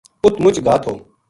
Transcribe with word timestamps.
اُت 0.25 0.35
مُچ 0.43 0.55
گھا 0.65 0.75
تھو 0.83 0.93